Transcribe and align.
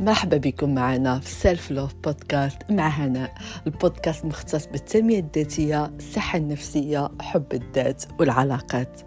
مرحبا 0.00 0.36
بكم 0.36 0.74
معنا 0.74 1.18
في 1.18 1.30
Self 1.30 1.70
Love 1.70 1.94
Podcast 2.04 2.58
مع 2.70 2.88
هناء 2.88 3.34
البودكاست 3.66 4.24
مختص 4.24 4.66
بالتنمية 4.66 5.18
الذاتية 5.18 5.86
الصحة 5.86 6.38
النفسية 6.38 7.10
حب 7.20 7.44
الذات 7.52 8.04
والعلاقات. 8.20 9.00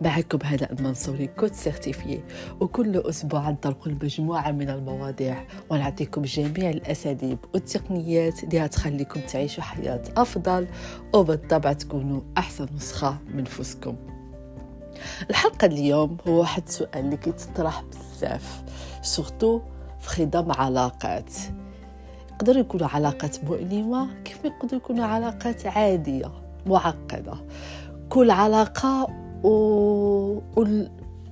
معكم 0.00 0.38
هناء 0.44 0.72
المنصوري 0.72 1.26
coach 1.26 1.54
certifiée 1.54 2.20
وكل 2.60 2.96
أسبوع 2.96 3.50
نطرق 3.50 3.88
مجموعة 3.88 4.50
من 4.50 4.70
المواضيع 4.70 5.44
ونعطيكم 5.70 6.22
جميع 6.22 6.70
الأساليب 6.70 7.38
والتقنيات 7.54 8.44
اللي 8.44 8.60
هتخليكم 8.60 9.20
تعيشوا 9.20 9.62
حياة 9.62 10.02
أفضل 10.16 10.66
وبالطبع 11.14 11.72
تكونوا 11.72 12.20
أحسن 12.38 12.66
نسخة 12.76 13.18
من 13.34 13.42
نفسكم 13.42 13.96
الحلقة 15.30 15.66
اليوم 15.66 16.16
هو 16.28 16.40
واحد 16.40 16.62
السؤال 16.68 17.04
اللي 17.04 17.16
كيتطرح 17.16 17.82
بزاف 17.82 18.62
surtout 19.02 19.60
في 20.00 20.08
خضم 20.08 20.52
علاقات. 20.52 21.32
يقدر 22.32 22.58
يكونوا 22.58 22.86
علاقات 22.86 23.44
مؤلمة 23.44 24.08
كيف 24.24 24.44
يقدر 24.44 24.76
يكونوا 24.76 25.04
علاقات 25.04 25.66
عادية 25.66 26.30
معقدة. 26.66 27.34
كل 28.08 28.30
علاقة 28.30 29.06
و... 29.44 29.50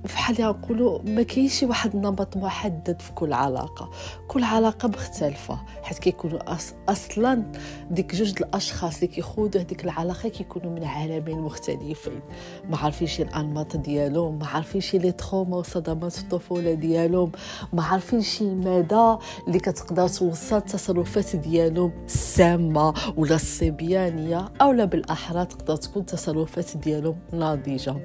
بحال 0.03 0.35
نقولوا 0.41 0.99
ما 1.05 1.23
كاينش 1.23 1.63
واحد 1.63 1.95
النمط 1.95 2.37
محدد 2.37 3.01
في 3.01 3.11
كل 3.11 3.33
علاقة. 3.33 3.89
كل 4.27 4.43
علاقة 4.43 4.87
مختلفة 4.87 5.59
حيت 5.83 5.99
كيكونوا 5.99 6.53
أص... 6.53 6.73
أصلا 6.89 7.43
ديك 7.91 8.15
جوج 8.15 8.33
الأشخاص 8.41 8.95
اللي 8.95 9.07
كيخوضوا 9.07 9.61
هذيك 9.61 9.83
العلاقة 9.83 10.29
كيكونوا 10.29 10.71
من 10.71 10.83
عالمين 10.83 11.39
مختلفين. 11.39 12.21
ما 12.69 12.77
عارفينش 12.77 13.21
الأنماط 13.21 13.77
ديالهم 13.77 14.39
ما 14.39 14.47
عارفينش 14.47 14.95
les 14.95 15.11
traumas 15.11 15.57
وصدمات 15.57 16.17
الطفولة 16.17 16.73
ديالهم 16.73 17.31
ما 17.73 17.83
عارفينش 17.83 18.41
المدى 18.41 19.15
اللي 19.47 19.59
كتقدر 19.59 20.07
توصل 20.07 20.55
التصرفات 20.57 21.35
ديالهم 21.35 21.91
السامه 22.05 22.93
ولا 23.17 23.35
الصبيانية 23.35 24.49
اولا 24.61 24.85
بالأحرى 24.85 25.45
تقدر 25.45 25.75
تكون 25.75 26.05
تصرفات 26.05 26.77
ديالهم 26.77 27.15
ناضجة. 27.33 27.95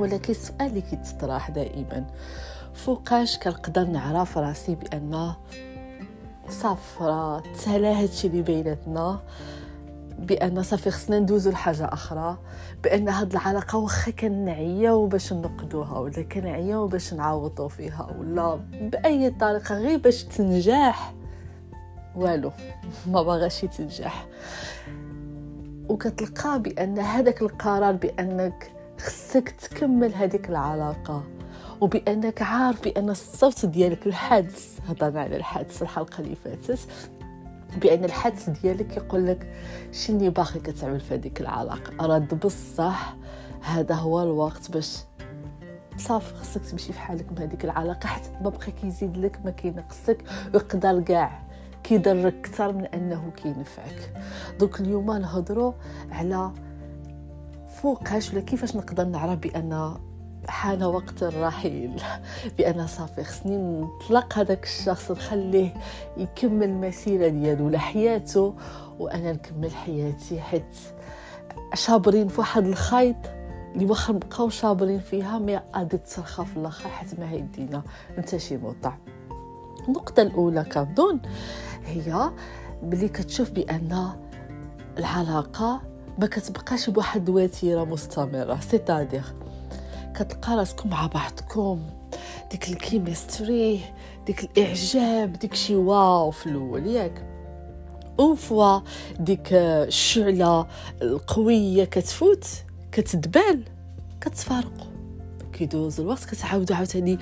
ولكن 0.00 0.32
السؤال 0.32 0.66
اللي 0.66 0.80
كيتطرح 0.80 1.50
دائما. 1.50 2.06
فوقاش 2.74 3.38
كنقدر 3.38 3.84
نعرف 3.84 4.38
راسي 4.38 4.74
بأن 4.74 5.32
صافي 6.48 7.04
راه 7.04 7.42
تسهل 7.54 7.84
هادشي 7.84 8.26
اللي 8.26 8.42
بيناتنا 8.42 9.20
بأن 10.18 10.62
صافي 10.62 10.90
خصنا 10.90 11.18
ندوزو 11.18 11.50
لحاجة 11.50 11.84
أخرى 11.84 12.36
بأن 12.82 13.08
هاد 13.08 13.32
العلاقة 13.32 13.78
واخا 13.78 14.10
كنعياو 14.10 15.06
باش 15.06 15.32
نقدوها 15.32 15.98
ولا 15.98 16.22
كنعياو 16.22 16.86
باش 16.86 17.14
نعوضو 17.14 17.68
فيها 17.68 18.16
ولا 18.18 18.60
بأي 18.80 19.30
طريقة 19.30 19.78
غير 19.78 19.98
باش 19.98 20.24
تنجح. 20.24 21.14
والو 22.16 22.52
ما 23.06 23.22
باغاش 23.22 23.60
تنجح 23.60 24.26
وكتلقى 25.88 26.62
بأن 26.62 26.98
هذاك 26.98 27.42
القرار 27.42 27.92
بأنك 27.92 28.79
خصك 29.00 29.50
تكمل 29.50 30.14
هذيك 30.14 30.48
العلاقة 30.48 31.24
وبأنك 31.80 32.42
عارف 32.42 32.84
بأن 32.84 33.10
الصوت 33.10 33.66
ديالك 33.66 34.06
الحدس 34.06 34.76
هضرنا 34.88 35.20
على 35.20 35.36
الحدس 35.36 35.82
الحلقة 35.82 36.20
اللي 36.20 36.36
فاتت 36.36 36.78
بأن 37.76 38.04
الحدس 38.04 38.50
ديالك 38.50 38.96
يقول 38.96 39.26
لك 39.26 39.52
شني 39.92 40.30
باقي 40.30 40.60
كتعمل 40.60 41.00
في 41.00 41.14
هذيك 41.14 41.40
العلاقة. 41.40 42.06
رد 42.06 42.40
بصح 42.46 43.16
هذا 43.62 43.94
هو 43.94 44.22
الوقت 44.22 44.70
باش 44.70 44.98
صافي 45.96 46.34
خصك 46.34 46.64
تمشي 46.64 46.92
في 46.92 46.98
حالك 47.00 47.32
من 47.32 47.38
هذيك 47.38 47.64
العلاقة 47.64 48.06
حتى 48.06 48.30
ما 48.40 48.50
بقى 48.50 48.70
كيزيد 48.82 49.16
لك 49.16 49.40
ما 49.44 49.50
كينقصك 49.50 50.24
ويقدر 50.54 51.00
كاع 51.00 51.42
كيضرك 51.84 52.34
أكثر 52.34 52.72
من 52.72 52.84
أنه 52.84 53.30
كينفعك. 53.36 54.12
دوك 54.58 54.80
اليوم 54.80 55.12
نهضروا 55.12 55.72
على 56.10 56.52
فوقاش 57.82 58.32
ولا 58.32 58.40
كيفاش 58.40 58.76
نقدر 58.76 59.04
نعرف 59.04 59.38
بأن 59.38 59.96
حان 60.48 60.82
وقت 60.82 61.22
الرحيل؟ 61.22 62.02
بأن 62.58 62.86
صافي 62.86 63.24
خصني 63.24 63.56
نطلق 63.56 64.38
هذاك 64.38 64.64
الشخص 64.64 65.10
نخليه 65.10 65.74
يكمل 66.16 66.64
المسيره 66.64 67.28
ديالو 67.28 67.68
لحياته 67.68 68.54
وأنا 68.98 69.32
نكمل 69.32 69.70
حياتي 69.70 70.40
حيت 70.40 70.76
شابرين 71.74 72.28
في 72.28 72.40
واحد 72.40 72.66
الخيط 72.66 73.16
اللي 73.74 73.86
واخا 73.86 74.12
نبقاو 74.12 74.48
شابرين 74.48 75.00
فيها 75.00 75.38
ما 75.38 75.62
غادي 75.76 75.98
تصرخى 75.98 76.44
في 76.44 76.56
الآخر 76.56 76.88
حيت 76.88 77.20
ما 77.20 77.30
هيدينا 77.30 77.82
أنت 78.18 78.36
شي 78.36 78.56
موطع. 78.56 78.94
النقطة 79.88 80.22
الأولى 80.22 80.64
كنظن 80.64 81.20
هي 81.86 82.30
بلي 82.82 83.08
كتشوف 83.08 83.50
بأن 83.50 84.10
العلاقة 84.98 85.89
ما 86.18 86.26
كتبقاش 86.26 86.90
بواحد 86.90 87.28
الوتيرة 87.28 87.84
مستمرة. 87.84 88.60
c'est-à-dire 88.70 89.24
كتلقى 90.14 90.56
راسكم 90.56 90.90
مع 90.90 91.06
بعضكم. 91.06 91.82
ديك 92.50 92.68
ال 92.68 92.79
chemistry 92.79 93.80
ديك 94.26 94.44
الإعجاب 94.44 95.32
ديك 95.32 95.54
شي 95.54 95.76
wow 95.76 96.30
في 96.30 96.46
الأول. 96.46 96.86
ياك. 96.86 97.26
وفوا 98.18 98.80
ديك 99.20 99.48
الشعلة 99.52 100.66
القوية 101.02 101.84
كتفوت 101.84 102.44
كتدبال 102.92 103.64
كتفارقوا 104.20 104.90
كيدوز 105.52 106.00
الوقت 106.00 106.24
كتعاودوا 106.24 106.76
عاوتاني 106.76 107.18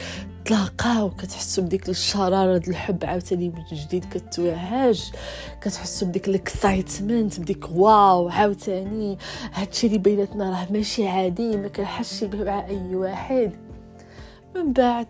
تلاقاو 0.48 1.10
كتحسوا 1.10 1.64
بديك 1.64 1.88
الشرارة 1.88 2.58
د 2.58 2.68
الحب 2.68 3.04
عاوتاني 3.04 3.48
من 3.48 3.62
جديد 3.72 4.04
كتوهاج 4.04 5.12
كتحسوا 5.60 6.08
بديك 6.08 6.28
ال 6.28 6.38
excitement 6.38 7.40
بديك 7.40 7.70
wow 7.70 8.28
عاوتاني. 8.28 9.18
هادشي 9.52 9.86
اللي 9.86 9.98
بيناتنا 9.98 10.50
راه 10.50 10.72
ماشي 10.72 11.08
عادي 11.08 11.56
ما 11.56 11.68
كنحسش 11.68 12.24
به 12.24 12.44
مع 12.44 12.66
أي 12.66 12.96
واحد. 12.96 13.52
من 14.56 14.72
بعد 14.72 15.06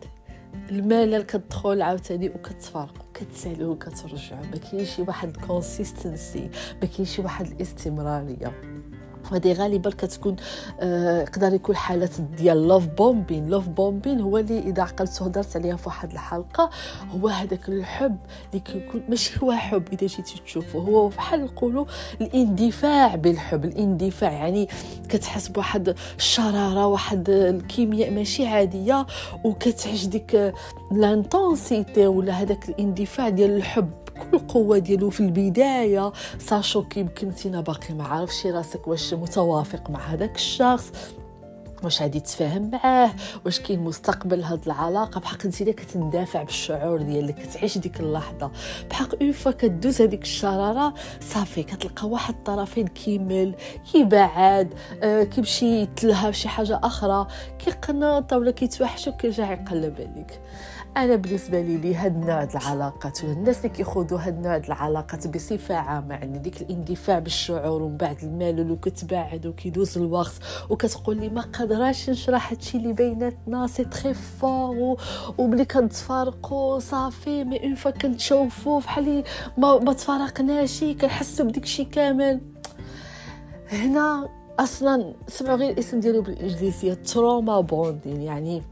الملل 0.71 1.23
كتدخل 1.23 1.83
عاوتاني 1.83 2.29
وكتفارقوا 2.29 3.13
كتسالوا 3.15 3.73
وكترجعوا. 3.73 4.47
ما 4.53 4.57
كاينش 4.71 4.99
واحد 4.99 5.29
ال 5.29 5.39
consistency 5.39 6.51
ما 6.83 6.89
كاينش 6.89 7.19
واحد 7.19 7.47
الاستمرارية. 7.47 8.53
وهذه 9.33 9.53
غالبا 9.53 9.91
كتكون 9.91 10.37
آه، 10.81 11.23
يقدر 11.23 11.55
يكون 11.55 11.77
حالات 11.77 12.21
ديال 12.21 12.69
لوف 12.69 12.87
بومبين 12.87 13.49
لوف 13.49 13.69
بومبين 13.69 14.21
هو 14.21 14.39
اللي 14.39 14.59
إذا 14.59 14.83
عقلت 14.83 15.23
هضرت 15.23 15.57
عليها 15.57 15.77
في 15.77 15.89
واحد 15.89 16.13
الحلقة 16.13 16.71
هو 17.11 17.29
هذاك 17.29 17.69
الحب 17.69 18.17
اللي 18.51 18.61
كيكون 18.61 19.03
ماشي 19.09 19.41
هو 19.43 19.53
حب 19.53 19.83
إذا 19.93 20.07
جيتي 20.07 20.41
تشوفه 20.47 20.79
هو 20.79 21.09
بحال 21.09 21.45
نقولوا 21.45 21.85
الاندفاع 22.21 23.15
بالحب. 23.15 23.65
الاندفاع 23.65 24.33
يعني 24.33 24.69
كتحس 25.09 25.49
بواحد 25.49 25.95
الشرارة 26.17 26.87
واحد 26.87 27.31
الكيمياء 27.31 28.11
ماشي 28.11 28.47
عادية 28.47 29.07
وكتعيش 29.45 30.07
ديك 30.07 30.53
لانتونسيتي 30.93 32.07
ولا 32.07 32.33
هذاك 32.33 32.69
الاندفاع 32.69 33.29
ديال 33.29 33.51
الحب. 33.57 33.91
بكل 34.19 34.39
قوة 34.39 34.79
ديالو 34.79 35.11
في 35.11 35.21
البداية. 35.21 36.13
ساشو 36.39 36.85
يمكن 36.97 37.29
انت 37.29 37.47
باقي 37.47 37.95
ما 37.95 38.05
عارفش 38.05 38.47
راسك 38.47 38.89
واش 38.89 39.15
متوافق 39.15 39.91
مع 39.91 40.01
هذاك 40.01 40.35
الشخص 40.35 40.93
واش 41.83 42.03
غادي 42.03 42.21
تفاهم 42.21 42.71
معاه 42.71 43.11
واش 43.45 43.61
كاين 43.61 43.81
مستقبل 43.81 44.43
هاد 44.43 44.65
العلاقة. 44.67 45.21
بحق 45.21 45.45
انت 45.45 45.63
كتندافع 45.63 46.43
بالشعور 46.43 47.03
ديالك 47.03 47.35
كتعيش 47.35 47.79
ديك 47.79 48.01
اللحظة. 48.01 48.51
بحق 48.91 49.23
une 49.23 49.33
fois 49.33 49.53
كدوز 49.53 50.03
هذيك 50.03 50.23
الشرارة 50.23 50.95
صافي 51.21 51.63
كتلقى 51.63 52.09
واحد 52.09 52.35
الطرفين 52.35 52.87
كيمل 52.87 53.55
كيبعد 53.93 54.75
آه 55.03 55.25
كيمشي 55.25 55.83
يتلهى 55.83 56.31
بشي 56.31 56.49
حاجة 56.49 56.81
أخرى 56.83 57.27
كيقنط 57.59 58.33
ولا 58.33 58.51
كيتوحش 58.51 59.09
وكيرجع 59.09 59.53
يقلب 59.53 59.95
عليك. 59.95 60.41
أنا 60.97 61.17
بالنسبة 61.17 61.61
لي 61.61 61.77
لي 61.77 61.95
هاد 61.95 62.15
النوع 62.15 62.45
د 62.45 62.57
العلاقات 62.57 63.25
ولا 63.25 63.33
الناس 63.33 63.59
اللي 63.59 63.69
كيخوضوا 63.69 64.19
هاد 64.19 64.37
النوع 64.37 64.59
د 64.59 64.65
العلاقات 64.65 65.27
بصفة 65.27 65.75
عامة 65.75 66.15
يعني 66.15 66.39
ديك 66.39 66.63
الاندفاع 66.63 67.19
بالشعور 67.19 67.83
ومن 67.83 67.97
بعد 67.97 68.17
الملل 68.23 68.71
وكتبعد 68.71 69.47
وكيدوز 69.47 69.99
الوقت 69.99 70.33
وكتقول 70.71 71.17
لي 71.17 71.29
ما 71.29 71.41
قادراش 71.41 72.11
نشرح 72.11 72.51
هادشي 72.53 72.79
اللي 72.79 72.93
بيناتنا 72.93 73.67
c'est 73.67 73.85
très 73.85 74.15
fort 74.15 75.01
وملي 75.39 75.65
كنتفارقوا 75.65 76.79
صافي 76.79 77.45
mais 77.45 77.65
une 77.65 77.75
fois 77.75 77.91
كنتشوفوا 77.91 78.81
بحال 78.81 79.25
ما, 79.59 79.79
ما 79.79 79.93
تفارقناش 79.93 80.85
كنحسوا 80.85 81.47
بديك 81.47 81.65
الشيء 81.65 81.87
كامل. 81.87 82.41
هنا 83.73 84.29
أصلا 84.59 85.15
سمعوا 85.29 85.57
غير 85.57 85.71
الاسم 85.71 86.01
ديالو 86.01 86.23
بالإنجليزية 86.23 86.95
trauma 86.95 87.61
bonding 87.61 88.23
يعني 88.23 88.63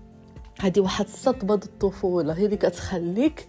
هذه 0.61 0.81
واحد 0.81 1.05
الصدمه 1.05 1.55
الطفولة. 1.55 2.33
هي 2.33 2.45
اللي 2.45 2.57
كتخليك 2.57 3.47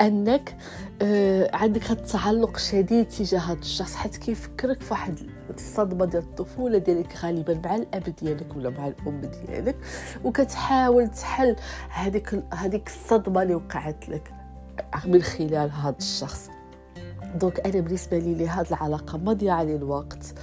أنك 0.00 0.56
آه 1.02 1.56
عندك 1.56 1.90
هاد 1.90 1.98
التعلق 1.98 2.58
شديد 2.58 3.08
تجاه 3.08 3.38
هذا 3.38 3.58
الشخص 3.58 3.94
حيت 3.94 4.16
كيفكرك 4.16 4.82
في 4.82 4.90
واحد 4.90 5.18
الصدمه 5.50 6.04
ديال 6.04 6.22
الطفولة 6.22 6.78
ديالك 6.78 7.16
غالبا 7.16 7.60
مع 7.64 7.76
الأب 7.76 8.14
ديالك 8.22 8.56
ولا 8.56 8.70
مع 8.70 8.86
الأم 8.86 9.20
ديالك 9.20 9.76
وكتحاول 10.24 11.08
تحل 11.08 11.56
هذيك 11.90 12.42
هذيك 12.54 12.86
الصدمه 12.86 13.42
اللي 13.42 13.54
وقعت 13.54 14.08
لك 14.08 14.32
من 15.04 15.22
خلال 15.22 15.70
هذا 15.70 15.96
الشخص. 15.98 16.50
دونك 17.34 17.60
أنا 17.60 17.80
بالنسبة 17.80 18.18
لي 18.18 18.34
لهاد 18.34 18.66
العلاقة 18.66 19.18
مضيعة 19.18 19.62
للوقت. 19.62 20.34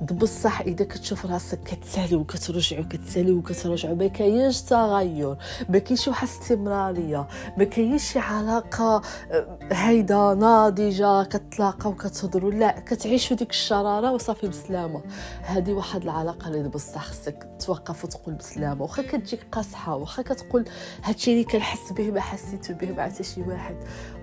بصح 0.00 0.60
إذا 0.60 0.84
كتشوف 0.84 1.26
راسك 1.26 1.60
كتسالي 1.62 2.16
وكترجع 2.16 2.80
وكتسالي 2.80 3.32
وكترجع. 3.32 3.92
ما 3.92 4.06
كاينش 4.06 4.62
تغير. 4.62 5.36
ما 5.68 5.78
كاينش 5.78 6.08
واحد 6.08 6.28
استمرارية. 6.28 7.28
ما 7.58 7.64
كاينش 7.64 8.12
شي 8.12 8.18
علاقة 8.18 9.02
آه، 9.30 9.58
هيدا 9.72 10.34
ناضجة 10.34 11.22
كتلاقاو 11.22 11.92
وكتهضروا 11.92 12.50
لا 12.50 12.80
كتعيشوا 12.80 13.36
ديك 13.36 13.50
الشرارة 13.50 14.12
وصافي 14.12 14.48
بسلامة. 14.48 15.02
هذه 15.42 15.72
واحد 15.72 16.02
العلاقة 16.02 16.48
اللي 16.48 16.68
بصح 16.68 17.04
خصك 17.04 17.48
توقف 17.66 18.04
وتقول 18.04 18.34
بسلامة. 18.34 18.82
واخا 18.82 19.02
كتجيك 19.02 19.46
قاصحة 19.52 19.96
واخا 19.96 20.22
كتقول 20.22 20.64
هادشي 21.02 21.32
اللي 21.32 21.44
كنحس 21.44 21.92
به 21.92 22.10
ما 22.10 22.20
حسيت 22.20 22.72
به 22.72 22.92
مع 22.92 23.08
حتى 23.08 23.22
شي 23.22 23.42
واحد. 23.42 23.76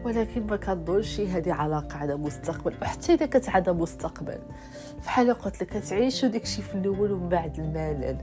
ولكن 0.05 0.47
ما 0.47 0.57
كنظنش 0.57 1.19
هذه 1.19 1.53
علاقة 1.53 1.97
على 1.97 2.15
مستقبل. 2.15 2.75
وحتى 2.81 3.13
إذا 3.13 3.25
كانت 3.25 3.49
على 3.49 3.73
مستقبل. 3.73 4.39
فحال 5.01 5.33
قلت 5.33 5.61
لك 5.61 5.66
كتعيشوا 5.69 6.29
داكشي 6.29 6.61
في 6.61 6.75
الأول 6.75 7.11
ومن 7.11 7.29
بعد 7.29 7.59
الملل. 7.59 8.17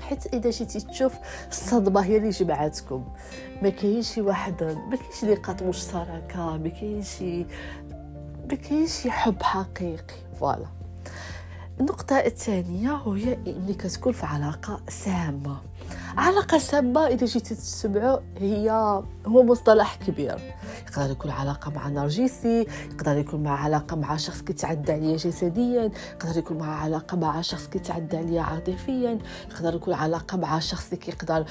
حيت 0.00 0.34
إذا 0.34 0.50
جيتي 0.50 0.80
تشوف 0.80 1.14
الصدمة 1.48 2.04
هي 2.04 2.16
اللي 2.16 2.30
جمعاتكم. 2.30 3.04
ما 3.62 3.68
كاينش 3.68 4.14
شي 4.14 4.20
واحد 4.20 4.62
ما 4.62 4.96
كاينش 4.96 5.38
نقاط 5.38 5.62
مشتركه 5.62 6.56
ما 6.56 6.68
كاينش 6.68 7.22
ما 8.50 8.56
كاينش 8.68 9.06
حب 9.06 9.42
حقيقي. 9.42 10.14
فوالا. 10.40 10.66
النقطة 11.80 12.16
الثانية 12.16 12.96
هي 12.96 13.34
انك 13.46 13.76
كتكون 13.76 14.12
في 14.12 14.26
علاقة 14.26 14.80
سامة. 14.88 15.56
علاقة 16.16 16.58
سامة 16.58 17.06
إذا 17.06 17.26
جيتي 17.26 17.54
تسمعوا 17.54 18.18
هي 18.38 18.70
هو 19.26 19.42
مصطلح 19.42 19.94
كبير. 20.06 20.38
يقدر 20.90 21.10
يكون 21.10 21.30
علاقة 21.30 21.70
مع 21.70 21.88
نرجسي 21.88 22.66
يقدر 22.92 23.18
يكون 23.18 23.42
مع 23.42 23.64
علاقة 23.64 23.96
مع 23.96 24.16
شخص 24.16 24.42
كيتعدى 24.42 24.92
عليا 24.92 25.16
جسديا 25.16 25.90
يقدر 26.12 26.38
يكون 26.38 26.58
مع 26.58 26.82
علاقة 26.82 27.16
مع 27.16 27.40
شخص 27.40 27.66
كيتعدى 27.66 28.16
عليا 28.16 28.42
عاطفيا 28.42 29.18
يقدر 29.50 29.74
يكون 29.74 29.94
علاقة 29.94 30.36
مع 30.36 30.58
شخص 30.58 30.84
اللي 30.84 30.96
كيقدر 30.96 31.44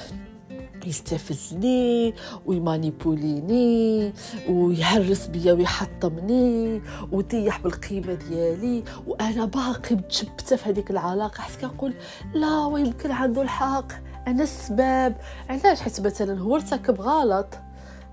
يستفزني 0.85 2.13
ويمانيبوليني 2.45 4.13
ويهرس 4.49 5.27
بيا 5.27 5.53
ويحطمني 5.53 6.81
ويطيح 7.11 7.61
بالقيمة 7.61 8.13
ديالي. 8.13 8.83
وأنا 9.07 9.45
باقي 9.45 9.95
متشبتة 9.95 10.55
في 10.55 10.69
هذيك 10.69 10.91
العلاقة 10.91 11.41
حيت 11.41 11.61
كنقول 11.61 11.93
لا 12.33 12.65
ويمكن 12.65 13.11
عنده 13.11 13.41
الحق. 13.41 13.91
أنا 14.27 14.43
السبب 14.43 15.15
علاش؟ 15.49 15.81
حيت 15.81 16.01
مثلا 16.01 16.39
هو 16.39 16.55
ارتكب 16.55 17.01
غلط. 17.01 17.59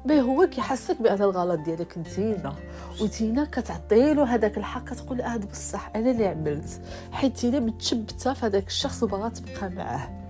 به 0.07 0.21
هو 0.21 0.47
كيحسك 0.47 1.03
بان 1.03 1.23
الغلط 1.23 1.61
ديالك 1.61 1.99
نتينا 1.99 2.55
وتينا 3.01 3.45
كتعطيلو 3.45 4.23
هذاك 4.23 4.59
الحق 4.59 4.85
كتقول 4.85 5.21
آه 5.21 5.37
بصح 5.37 5.91
أنا 5.97 6.11
اللي 6.11 6.27
عملت. 6.27 6.81
حيت 7.13 7.37
تينا 7.37 7.61
متشبتة 7.61 8.35
في 8.35 8.47
هذاك 8.47 8.67
الشخص 8.67 9.03
وبغات 9.03 9.39
تبقى 9.39 9.71
معاه. 9.71 10.27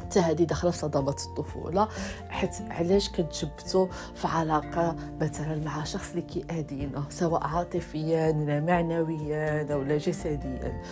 حتى 0.00 0.20
هذه 0.20 0.42
داخلة 0.44 0.70
في 0.70 0.78
صدمات 0.78 1.20
الطفولة. 1.20 1.88
حيت 2.28 2.50
علاش 2.70 3.08
كتجبتوا 3.10 3.86
في 4.14 4.28
علاقة 4.28 4.96
مثلا 5.20 5.64
مع 5.64 5.84
شخص 5.84 6.10
اللي 6.10 6.22
كيأذينا 6.22 7.04
سواء 7.10 7.46
عاطفيا 7.46 8.30
ولا 8.30 8.60
معنويا 8.60 9.74
ولا 9.74 9.98
جسديا. 9.98 10.82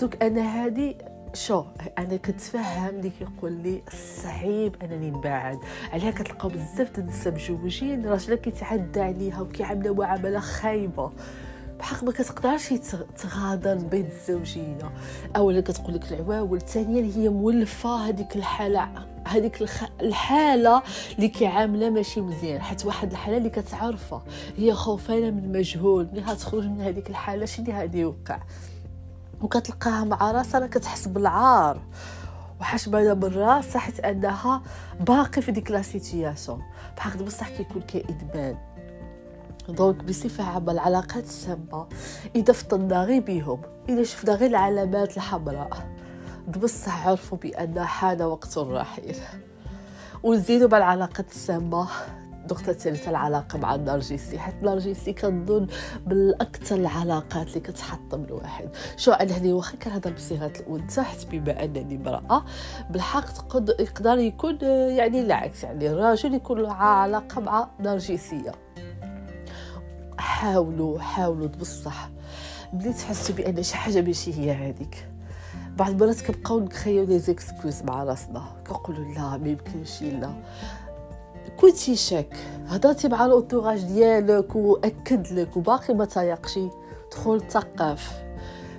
دوك 0.00 0.22
أنا 0.22 0.42
هذه 0.42 0.94
شو 1.34 1.64
أنا 1.98 2.16
كنتفهم 2.16 2.88
اللي 2.88 3.10
كيقول 3.10 3.52
لي 3.52 3.82
صعيب 4.22 4.76
أنني 4.82 5.10
نبعد. 5.10 5.58
عليها 5.92 6.10
كتلقاو 6.10 6.50
بزاف 6.50 6.98
النساء 6.98 7.34
مجوجين 7.34 8.06
راجلها 8.06 8.36
كيتعدى 8.36 9.00
عليها 9.00 9.40
وكيعاملها 9.40 9.92
معاملة 9.92 10.40
خايبة. 10.40 11.10
بحق 11.78 12.04
ما 12.04 12.12
كتقدرش 12.12 12.68
تغادر 13.18 13.74
بين 13.74 14.06
الزوجين 14.06 14.78
أولا 15.36 15.60
كتقول 15.60 15.94
لك 15.94 16.12
العواول 16.12 16.60
ثانيا 16.60 17.16
هي 17.16 17.28
مولفة 17.28 18.08
هذيك 18.08 18.36
الحالة 18.36 18.88
هذيك 19.28 19.62
الحالة 20.00 20.82
اللي 21.16 21.28
كيعاملها 21.28 21.90
ماشي 21.90 22.20
مزيان 22.20 22.62
حيت 22.62 22.86
واحد 22.86 23.10
الحالة 23.10 23.36
اللي 23.36 23.50
كتعرفها. 23.50 24.22
هي 24.56 24.74
خوفانة 24.74 25.30
من 25.30 25.44
المجهول 25.44 26.08
ملي 26.12 26.22
غتخرج 26.22 26.64
من 26.66 26.80
هذيك 26.80 27.10
الحالة 27.10 27.44
شنو 27.46 27.72
غادي 27.72 27.98
يوقع؟ 27.98 28.40
وكتلقاها 29.44 30.04
مع 30.04 30.30
راسها 30.30 30.60
راه 30.60 30.66
كتحس 30.66 31.08
بالعار. 31.08 31.80
وحشمانه 32.60 33.14
من 33.14 33.24
راسها 33.24 33.78
حيت 33.78 34.00
أنها 34.00 34.62
باقي 35.00 35.42
في 35.42 35.52
ديك 35.52 35.70
la 35.70 35.82
situation. 35.82 36.62
بحق 36.96 37.16
بصح 37.16 37.48
كيكون 37.48 37.82
كادمان 37.82 38.56
donc 39.68 40.04
بصفة 40.04 40.44
عامة 40.44 40.72
العلاقات 40.72 41.24
السامة 41.24 41.86
إذا 42.36 42.52
فطنا 42.52 43.04
غير 43.04 43.22
بيهم 43.22 43.60
إذا 43.88 44.02
شفنا 44.02 44.34
غير 44.34 44.50
العلامات 44.50 45.16
الحمراء 45.16 45.88
بصح 46.48 47.08
عرفوا 47.08 47.38
بأن 47.38 47.84
حان 47.84 48.22
وقت 48.22 48.58
الرحيل 48.58 49.16
ونزيدوا 50.22 50.68
مع 50.68 50.78
العلاقات 50.78 51.30
السامة. 51.30 51.88
النقطة 52.44 52.70
الثالثة 52.70 53.10
العلاقة 53.10 53.58
مع 53.58 53.74
النرجسي 53.74 54.38
حيت 54.38 54.54
النرجسي 54.54 55.12
كنظن 55.12 55.66
من 56.06 56.34
أكثر 56.40 56.76
العلاقات 56.76 57.48
اللي 57.48 57.60
كتحطم 57.60 58.24
الواحد. 58.24 58.68
شو 58.96 59.12
أنا 59.12 59.38
هني 59.38 59.52
واخا 59.52 59.76
كنهضر 59.76 60.12
بصيغة 60.12 60.52
الأنثى 60.60 61.02
حيت 61.02 61.26
بما 61.26 61.64
أنني 61.64 61.96
امرأة 61.96 62.44
بالحق 62.90 63.56
يقدر 63.80 64.18
يكون 64.18 64.58
يعني 64.60 65.20
العكس 65.20 65.64
يعني 65.64 65.90
الراجل 65.90 66.34
يكون 66.34 66.58
له 66.58 66.72
علاقة 66.72 67.40
مع 67.40 67.68
نرجسية. 67.80 68.52
حاولوا 70.18 71.00
حاولوا 71.00 71.48
بصح 71.48 72.08
ملي 72.72 72.92
تحسوا 72.92 73.34
بأن 73.34 73.62
شي 73.62 73.76
حاجة 73.76 74.00
ماشي 74.00 74.34
هي 74.34 74.52
هذيك. 74.52 75.08
بعض 75.76 75.90
المرات 75.90 76.20
كنبقاو 76.20 76.60
نخيو 76.60 77.04
les 77.04 77.18
excuses 77.18 77.82
مع 77.82 78.04
راسنا. 78.04 78.42
كنقولوا 78.66 79.14
لا 79.14 79.36
ما 79.36 79.48
يمكنش 79.48 80.02
لا. 80.02 80.34
كنتي 81.60 81.96
شاك 81.96 82.36
هضرتي 82.66 83.08
مع 83.08 83.26
ال 83.26 83.32
entourage 83.32 83.82
ديالك 83.82 84.56
وأكد 84.56 85.32
لك 85.32 85.56
وباقي 85.56 85.94
ما 85.94 86.04
تايقشي 86.04 86.68
دخل 87.10 87.40
تثقف 87.40 88.24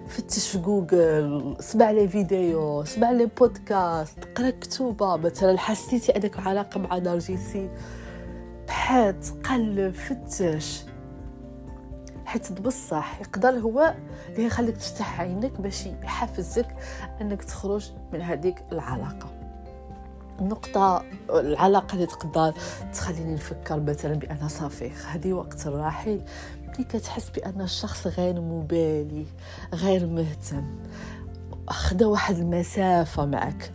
فتش 0.08 0.48
في 0.48 0.58
جوجل. 0.58 1.56
سمع 1.60 1.92
les 1.92 2.08
vidéos. 2.08 2.84
سمع 2.84 3.12
les 3.12 3.26
podcasts. 3.26 4.20
قرا 4.36 4.50
كتوبة. 4.50 5.16
مثلا 5.16 5.58
حسيتي 5.58 6.12
أنك 6.12 6.40
علاقة 6.40 6.80
مع 6.80 6.98
نرجسي. 6.98 7.70
بحث. 8.68 9.32
قلب. 9.32 9.94
فتش. 9.94 10.84
حيت 12.26 12.62
بصح 12.62 13.20
يقدر 13.22 13.50
هو 13.50 13.94
اللي 14.30 14.46
يخليك 14.46 14.78
تفتح 14.78 15.22
عينك 15.22 15.62
باش 15.62 15.86
يحفزك 15.86 16.76
أنك 17.22 17.44
تخرج 17.44 17.92
من 18.14 18.22
هذيك 18.22 18.64
العلاقة. 18.72 19.35
النقطة 20.40 21.04
العلاقة 21.30 21.96
اللي 21.96 22.06
تقدر 22.06 22.54
تخليني 22.94 23.34
نفكر 23.34 23.80
مثلا 23.80 24.14
بأن 24.14 24.48
صافي 24.48 24.92
هذه 25.12 25.34
وقت 25.34 25.68
الراحل 25.68 26.22
ملي 26.68 26.84
كتحس 26.84 27.30
بأن 27.30 27.62
الشخص 27.62 28.08
غير 28.08 28.42
مبالي 28.42 29.26
غير 29.74 30.06
مهتم. 30.08 30.76
خدا 31.70 32.06
واحد 32.06 32.38
المسافة 32.38 33.26
معك. 33.26 33.72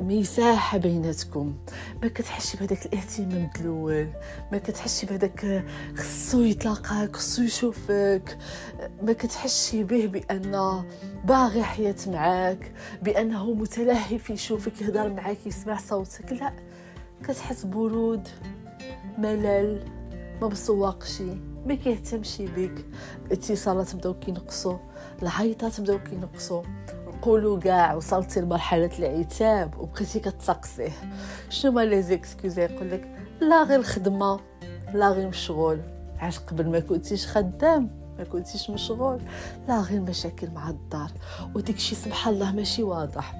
مساحة 0.00 0.78
بيناتكم. 0.78 1.56
ما 2.02 2.08
كتحسي 2.08 2.58
بهذاك 2.58 2.86
الاهتمام 2.86 3.50
الأول. 3.60 4.08
ما 4.52 4.58
كتحسي 4.58 5.06
بهذاك 5.06 5.64
خصو 5.96 6.40
يتلاقاك 6.40 7.16
خصو 7.16 7.42
يشوفك. 7.42 8.38
ما 9.02 9.12
كتحسي 9.12 9.84
به 9.84 10.06
بأن 10.06 10.84
باغي 11.24 11.62
حياة 11.62 11.96
معاك 12.06 12.72
بأنه 13.02 13.54
متلهف 13.54 14.30
يشوفك 14.30 14.82
يهضر 14.82 15.12
معاك 15.12 15.46
يسمع 15.46 15.76
صوتك. 15.76 16.32
لا. 16.32 16.52
كتحس 17.24 17.64
برود 17.64 18.28
ملل 19.18 19.84
ما 20.42 20.48
بسواقش 20.48 21.22
ما 21.66 21.74
كيهتمش 21.74 22.42
بك. 22.42 22.84
الاتصالات 23.26 23.94
بداو 23.94 24.14
كينقصوا 24.14 24.78
العيطات 25.22 25.80
بداو 25.80 25.98
كينقصوا 25.98 26.62
نقولوا 27.16 27.60
كاع 27.60 27.94
وصلتي 27.94 28.40
لمرحلة 28.40 28.90
العتاب 28.98 29.78
وبقيتي 29.78 30.20
كتسقسيه 30.20 30.92
شنو 31.48 31.70
هما 31.70 31.80
les 31.84 32.02
excuses؟ 32.02 32.58
يقول 32.58 32.90
لك 32.90 33.08
لا 33.40 33.62
غير 33.62 33.78
الخدمة 33.78 34.40
لا 34.94 35.08
غير 35.08 35.28
مشغول. 35.28 35.80
عاش 36.18 36.38
قبل 36.38 36.70
ما 36.70 36.80
كنتيش 36.80 37.26
خدام 37.26 37.90
ما 38.18 38.24
كنتيش 38.24 38.70
مشغول. 38.70 39.20
لا 39.68 39.80
غير 39.80 40.00
مشاكل 40.00 40.50
مع 40.50 40.70
الدار. 40.70 41.10
وديك 41.54 41.76
الشيء 41.76 41.98
سبحان 41.98 42.34
الله 42.34 42.52
ماشي 42.52 42.82
واضح. 42.82 43.34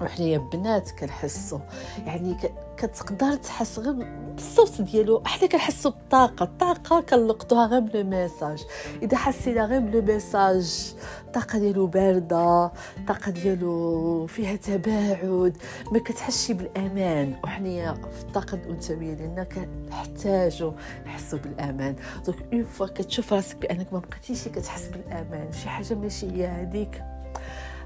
وحنايا 0.00 0.38
بنات 0.38 0.90
كنحسوا. 0.90 1.58
يعني 2.06 2.36
كتقدر 2.80 3.34
تحس 3.34 3.78
غير 3.78 3.92
بالصوت 4.34 4.80
ديالو 4.80 5.22
حنا 5.26 5.48
كنحسوا 5.48 5.90
بالطاقه 5.90 6.42
الطاقة 6.42 7.00
كنلقطوها 7.00 7.66
غير 7.66 7.80
ب 7.80 7.88
le 7.88 8.04
message. 8.04 8.64
إذا 9.02 9.16
حسينا 9.16 9.64
غير 9.64 9.80
ب 9.80 9.87
le 9.87 10.02
message 10.02 10.94
الطاقة 11.26 11.58
ديالو 11.58 11.86
باردة 11.86 12.72
الطاقة 12.98 13.30
ديالو 13.30 14.26
فيها 14.26 14.56
تباعد 14.56 15.56
ما 15.92 15.98
كتحسش 15.98 16.52
بالأمان. 16.52 17.34
وحنايا 17.44 17.94
في 17.94 18.22
الطاقة 18.22 18.54
الأنثوية 18.54 19.14
ديالنا 19.14 19.44
كنحتاجوا 19.44 20.72
نحسوا 21.06 21.38
بالأمان. 21.38 21.96
donc 22.26 22.38
une 22.52 22.64
fois 22.64 22.86
كتشوف 22.86 23.32
راسك 23.32 23.56
بأنك 23.56 23.92
ما 23.92 23.98
بقيتيش 23.98 24.48
كتحس 24.48 24.86
بالأمان 24.86 25.52
شي 25.52 25.68
حاجة 25.68 25.94
ماشي 25.94 26.30
هي 26.30 26.46
هذيك. 26.46 27.02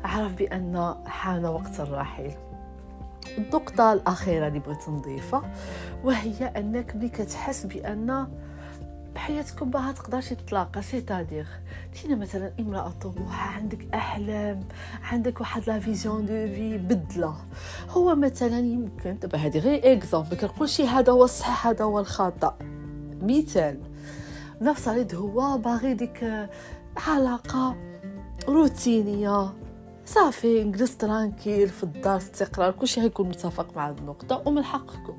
عرف 0.04 0.32
بأن 0.32 0.94
حان 1.06 1.44
وقت 1.44 1.80
الرحيل 1.80 2.34
النقطة 3.38 3.92
الأخيرة 3.92 4.48
اللي 4.48 4.58
بغيت 4.58 4.88
نضيفها 4.88 5.54
وهي 6.04 6.44
أنك 6.44 6.96
ملي 6.96 7.08
كتحس 7.08 7.66
بأن 7.66 8.28
بحياتكم 9.14 9.70
بها 9.70 9.92
تقدرش 9.92 10.28
تتلاقى. 10.28 10.82
c'est-à-dire 10.82 11.46
نتينا 11.94 12.14
مثلا 12.14 12.52
امرأة 12.60 12.92
طموحة 13.00 13.54
عندك 13.54 13.94
أحلام 13.94 14.60
عندك 15.02 15.40
واحد 15.40 15.62
la 15.66 15.78
vision 15.78 16.26
de 16.26 16.32
vie 16.32 16.78
بدلة. 16.78 17.36
هو 17.90 18.14
مثلا 18.14 18.58
يمكن 18.58 19.18
دابا 19.18 19.38
هذه 19.38 19.58
غير 19.58 19.92
exemple 19.92 20.28
ما 20.30 20.36
كنقولش 20.36 20.80
هذا 20.80 21.12
هو 21.12 21.24
الصح 21.24 21.66
هذا 21.66 21.84
هو 21.84 22.00
الخطأ 22.00 22.58
مثال 23.22 23.80
نفترض 24.60 25.14
هو 25.14 25.58
باغي 25.58 25.94
ديك 25.94 26.48
علاقة 26.96 27.76
روتينية 28.48 29.52
صافي 30.06 30.64
نجلس 30.64 30.96
tranquille 30.96 31.68
في 31.68 31.82
الدار 31.82 32.16
استقرار 32.16 32.72
كلشي 32.72 33.00
غيكون 33.00 33.28
متفق 33.28 33.76
مع 33.76 33.88
هذه 33.88 33.98
النقطة 33.98 34.42
ومن 34.46 34.64
حقكم. 34.64 35.16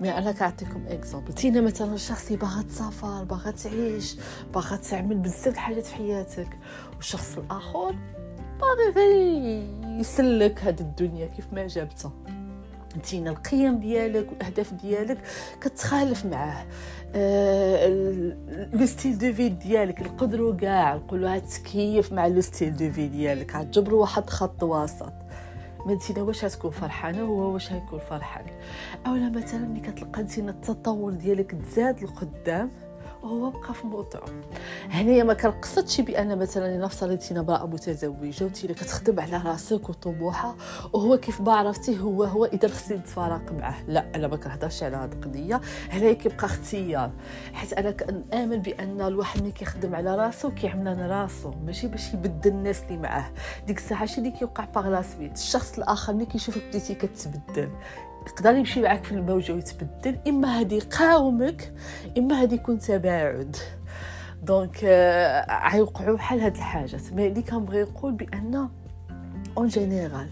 mais 0.00 0.18
أنا 0.18 0.32
كنعطيكم 0.32 0.84
exemple 0.88 1.32
نتينا 1.32 1.60
مثلا 1.60 1.96
شخص 1.96 2.32
باغا 2.32 2.62
تسافر 2.62 3.24
باغا 3.24 3.50
تعيش 3.50 4.16
باغا 4.54 4.76
تعمل 4.76 5.16
بزاف 5.16 5.48
الحاجات 5.54 5.86
في 5.86 5.94
حياتك 5.94 6.58
والشخص 6.96 7.38
الآخر 7.38 7.94
باغي 8.60 8.90
غير 8.96 10.00
يسلك 10.00 10.64
هاد 10.64 10.80
الدنيا 10.80 11.26
كيف 11.26 11.52
ما 11.52 11.66
جابتها 11.66 12.12
انتينا 12.98 13.30
القيم 13.30 13.78
ديالك 13.78 14.32
والأهداف 14.32 14.72
ديالك 14.72 15.18
كتخالف 15.60 16.26
معاه. 16.26 16.66
le 18.72 18.86
style 18.86 19.18
de 19.18 19.32
vie 19.32 19.48
ديالك 19.48 20.02
نقدروا 20.02 20.56
كاع 20.56 20.94
نقولوا 20.94 21.38
تكيف 21.38 22.12
مع 22.12 22.26
le 22.26 22.40
style 22.40 22.76
de 22.76 22.92
vie 22.92 23.08
ديالك. 23.08 23.56
غتجبروا 23.56 24.00
واحد 24.00 24.30
خط 24.30 24.62
وسط. 24.62 25.12
ما 25.86 25.94
نتينا 25.94 26.22
واش 26.22 26.44
غتكون 26.44 26.70
فرحانة؟ 26.70 27.22
هو 27.22 27.52
واش 27.52 27.72
غيكون 27.72 27.98
فرحان؟ 27.98 28.44
أولا 29.06 29.28
مثلا 29.28 29.58
ملي 29.60 29.80
كتلقى 29.80 30.22
نتينا 30.22 30.50
التطور 30.50 31.12
ديالك 31.12 31.50
تزاد 31.50 32.02
لقدام 32.02 32.70
وهو 33.22 33.50
بقى 33.50 33.74
في 33.74 33.86
موضوع 33.86 34.20
هنايا 34.90 35.24
ما 35.24 35.34
كنقصدش 35.34 36.00
بأن 36.00 36.38
مثلا 36.38 36.78
نفترض 36.78 37.18
امراه 37.30 37.66
متزوجة 37.66 38.44
وانت 38.44 38.66
كتخدم 38.66 39.20
على 39.20 39.36
راسك 39.36 39.88
وطموحة 39.88 40.56
وهو 40.92 41.16
كيف 41.16 41.40
ما 41.40 41.52
عرفتي 41.52 42.00
هو 42.00 42.24
هو 42.24 42.44
إذا 42.44 42.68
خصني 42.68 42.96
نتفارق 42.96 43.52
معاه. 43.52 43.82
لا 43.88 44.06
أنا 44.14 44.28
ما 44.28 44.36
كنهضرش 44.36 44.82
على 44.82 44.96
هذه 44.96 45.12
القضية. 45.12 45.60
هنايا 45.90 46.12
كيبقى 46.12 46.46
اختيار. 46.46 47.10
حيت 47.52 47.72
أنا 47.72 47.90
كنامن 47.90 48.62
بأن 48.62 49.00
الواحد 49.00 49.42
ملي 49.42 49.52
كيخدم 49.52 49.94
على 49.94 50.16
راسو 50.16 50.50
كيعمل 50.50 51.10
راسو 51.10 51.50
ماشي 51.66 51.86
باش 51.88 52.14
يبدل 52.14 52.50
الناس 52.50 52.82
اللي 52.82 52.96
معاه. 52.96 53.30
ديك 53.66 53.78
الساعة 53.78 54.06
شي 54.06 54.18
اللي 54.18 54.30
كيوقع 54.30 54.64
par 54.64 54.88
là 54.88 55.02
الشخص 55.20 55.78
الآخر 55.78 56.14
ملي 56.14 56.26
كيشوفك 56.26 56.62
بديتي 56.68 56.94
كتبدل. 56.94 57.70
يقدر 58.28 58.54
يمشي 58.54 58.82
معك 58.82 59.04
في 59.04 59.12
الموجه 59.12 59.52
ويتبدل. 59.52 60.18
إما 60.28 60.60
هادي 60.60 60.76
يقاومك 60.76 61.72
إما 62.18 62.42
هادي 62.42 62.54
يكون 62.54 62.78
تباعد. 62.78 63.56
donc 64.42 64.84
غيوقعوا 65.72 66.16
بحال 66.16 66.40
هاد 66.40 66.56
الحاجات. 66.56 67.12
mais 67.12 67.26
اللي 67.26 67.42
كنبغي 67.42 67.82
نقول 67.82 68.12
بأن 68.12 68.68
en 69.56 69.68
général 69.68 70.28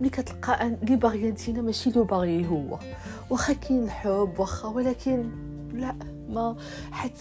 ملي 0.00 0.10
كتلقى 0.10 0.76
لي 0.82 0.96
باغيا 0.96 1.24
نتينا 1.24 1.62
ماشي 1.62 1.90
لو 1.90 2.04
باغي 2.04 2.46
هو. 2.46 2.78
واخا 3.30 3.52
كاين 3.52 3.84
الحب 3.84 4.34
واخا 4.38 4.68
ولكن 4.68 5.30
لا 5.72 5.96
ما 6.28 6.56
حيت 6.92 7.18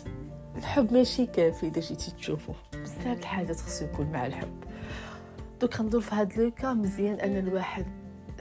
الحب 0.58 0.94
ماشي 0.94 1.26
كافي 1.26 1.68
إذا 1.68 1.82
جيتي 1.82 2.12
تشوفو. 2.12 2.54
بزاف 2.74 3.20
الحاجات 3.20 3.56
خصو 3.56 3.86
يكون 3.86 4.12
مع 4.12 4.26
الحب. 4.26 4.64
donc 5.62 5.78
كنظن 5.78 6.00
في 6.00 6.16
هاد 6.16 6.38
le 6.38 6.52
cas 6.52 6.74
مزيان 6.74 7.20
أن 7.20 7.38
الواحد 7.38 7.86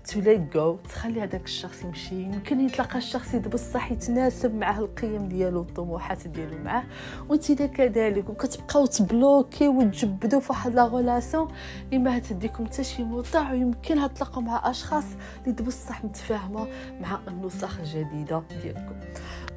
to 0.08 0.20
let 0.20 0.52
go 0.54 0.76
تخلي 0.76 1.22
هذاك 1.22 1.44
الشخص 1.44 1.84
يمشي. 1.84 2.22
يمكن 2.22 2.60
يتلقى 2.60 2.98
الشخص 2.98 3.34
بصح 3.34 3.92
يتناسب 3.92 4.54
معه 4.54 4.78
القيم 4.78 5.28
ديالو 5.28 5.58
والطموحات 5.58 6.28
ديالو 6.28 6.58
معاه. 6.58 6.84
وانت 7.28 7.52
كذلك 7.52 8.28
وكتبقاو 8.28 8.86
تبلوكي 8.86 9.68
وتجبدوا 9.68 10.40
في 10.40 10.52
واحد 10.52 10.74
la 10.74 10.84
relation 10.84 11.48
اللي 11.84 11.98
ما 11.98 12.18
تديكم 12.18 12.66
حتى 12.66 12.84
شي 12.84 13.04
موضوع 13.04 13.50
ويمكن 13.50 13.98
هتلاقوا 13.98 14.42
مع 14.42 14.70
أشخاص 14.70 15.04
اللي 15.46 15.62
بصح 15.62 16.04
متفاهمة 16.04 16.66
مع 17.00 17.18
النسخ 17.28 17.78
الجديدة 17.80 18.42
ديالكم. 18.62 18.94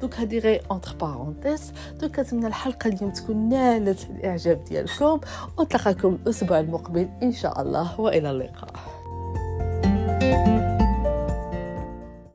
donc 0.00 0.14
هذه 0.14 0.38
غير 0.38 0.62
entre 0.70 0.96
parenthèses 1.00 1.72
donc 2.00 2.16
كنتمنى 2.16 2.46
الحلقة 2.46 2.88
اليوم 2.88 3.10
تكون 3.10 3.48
نالت 3.48 4.10
الإعجاب 4.10 4.64
ديالكم. 4.64 5.20
ونتلاقاكم 5.58 6.08
الأسبوع 6.14 6.60
المقبل 6.60 7.08
إن 7.22 7.32
شاء 7.32 7.62
الله. 7.62 8.00
وإلى 8.00 8.30
اللقاء. 8.30 9.01
Música 10.32 10.71